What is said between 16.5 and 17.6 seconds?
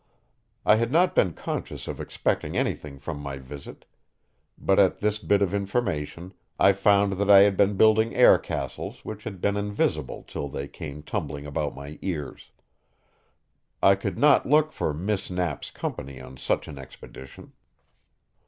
an expedition.